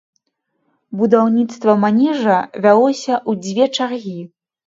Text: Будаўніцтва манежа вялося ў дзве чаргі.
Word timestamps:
Будаўніцтва 1.01 1.75
манежа 1.83 2.39
вялося 2.67 3.13
ў 3.29 3.31
дзве 3.43 3.65
чаргі. 3.81 4.17